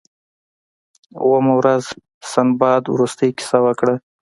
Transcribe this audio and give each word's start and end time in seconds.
اوومه 1.21 1.53
ورځ 1.59 1.83
سنباد 2.31 2.83
وروستۍ 2.89 3.29
کیسه 3.37 3.57
وکړه. 3.65 3.95